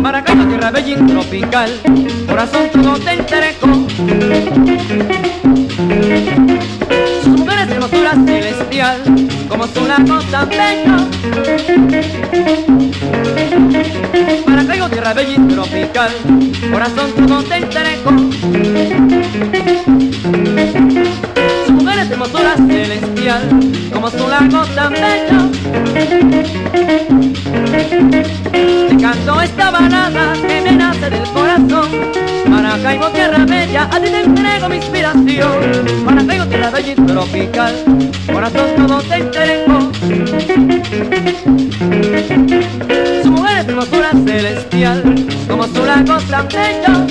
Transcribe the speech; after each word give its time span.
Maracaibo, 0.00 0.44
tierra 0.46 0.70
bella 0.70 0.96
tropical, 1.06 1.70
corazón 2.26 2.70
todo 2.72 2.98
te 2.98 3.12
entrego. 3.12 3.86
Sus 7.22 7.38
mujeres 7.38 7.68
de 7.68 7.74
hermosura 7.74 8.12
celestial, 8.24 8.96
como 9.50 9.66
su 9.66 9.86
lago 9.86 10.18
tan 10.30 10.48
bello. 10.48 10.96
Maracaibo, 14.46 14.88
tierra 14.88 15.12
bella 15.12 15.36
tropical, 15.46 16.10
corazón 16.72 17.10
todo 17.26 17.42
te 17.42 17.56
entrego. 17.56 18.12
Como 23.92 24.10
su 24.10 24.26
lago 24.28 24.64
tan 24.74 24.92
bello. 24.92 25.50
Te 28.88 28.96
canto 29.00 29.40
esta 29.40 29.70
balada 29.70 30.32
que 30.32 30.60
me 30.62 30.72
nace 30.72 31.10
del 31.10 31.22
corazón. 31.30 31.90
Maracaibo, 32.48 33.06
tierra 33.10 33.44
bella, 33.44 33.84
a 33.84 34.00
ti 34.00 34.10
te 34.10 34.22
entrego 34.22 34.68
mi 34.68 34.76
inspiración. 34.76 36.04
Maracaibo, 36.04 36.46
tierra 36.46 36.70
bella 36.70 36.92
y 36.92 36.94
tropical, 36.96 37.74
corazón 38.32 38.66
todo 38.76 39.00
te 39.02 39.14
entrego. 39.14 39.92
Su 43.22 43.30
mujer 43.30 43.58
es 43.58 43.68
hermosura 43.68 44.10
celestial, 44.24 45.14
como 45.48 45.66
su 45.68 45.84
lago 45.84 46.18
tan 46.28 46.48
bello. 46.48 47.06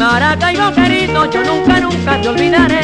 Maracaibo 0.00 0.72
querido, 0.72 1.30
yo 1.30 1.44
nunca, 1.44 1.78
nunca 1.78 2.18
te 2.22 2.28
olvidaré. 2.30 2.80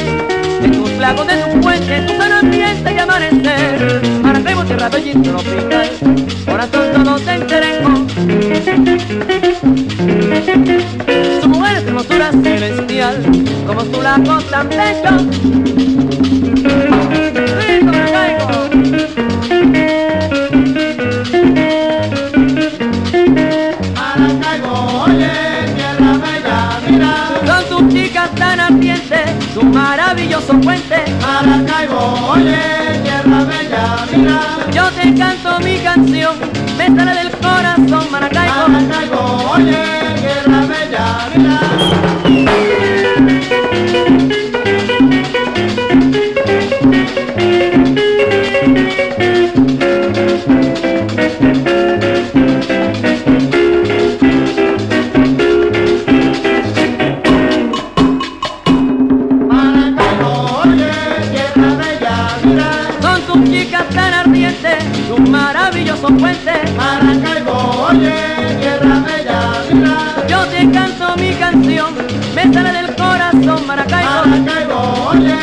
En 0.62 0.70
tus 0.70 0.90
lagos, 0.98 1.26
de 1.26 1.36
tu 1.36 1.60
puente, 1.62 2.02
tu 2.02 2.14
sano 2.14 2.40
ambiente 2.40 2.92
y 2.94 2.98
amanecer. 2.98 4.02
Maracaibo, 4.22 4.62
tierra 4.64 4.90
bella 4.90 5.12
y 5.12 5.22
tropical, 5.22 5.90
corazón 6.44 6.92
todo 6.92 7.18
te 7.20 7.32
entrego. 7.32 7.88
Su 11.40 11.48
mujer 11.48 11.76
es 11.78 11.86
hermosura 11.86 12.32
celestial, 12.32 13.22
como 13.66 13.80
su 13.80 14.02
lago 14.02 14.38
tan. 14.50 15.95
Tan 28.46 28.60
ardientes, 28.60 29.30
su 29.54 29.62
maravilloso 29.62 30.52
puente. 30.60 31.04
Maracaibo, 31.20 32.30
oye, 32.30 32.58
tierra 33.02 33.44
bella, 33.44 33.84
mira. 34.12 34.40
Yo 34.72 34.84
te 34.90 35.14
canto 35.14 35.58
mi 35.60 35.78
canción, 35.78 36.34
me 36.78 36.86
sale 36.86 37.14
del 37.22 37.30
corazón, 37.30 38.04
Maracaibo. 38.10 38.68
Maracaibo, 38.68 39.20
oye, 39.54 39.82
tierra 40.22 40.60
bella, 40.72 41.06
mira. 41.34 41.75
Chicas 63.66 63.88
tan 63.88 64.14
ardientes, 64.14 64.76
su 65.08 65.18
maravilloso 65.18 66.06
puente. 66.06 66.52
Maracaibo, 66.76 67.88
oye, 67.88 68.14
tierra 68.60 69.00
bella. 69.00 70.24
Yo 70.28 70.44
te 70.46 70.70
canto 70.70 71.16
mi 71.16 71.34
canción, 71.34 71.92
me 72.32 72.42
sale 72.54 72.72
del 72.72 72.94
corazón, 72.94 73.66
Maracaibo. 73.66 74.24
Maracaibo, 74.24 75.08
oye, 75.10 75.35